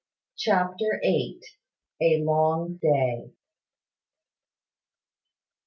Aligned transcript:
CHAPTER 0.35 0.99
EIGHT. 1.03 1.43
A 2.01 2.23
LONG 2.23 2.79
DAY. 2.81 3.33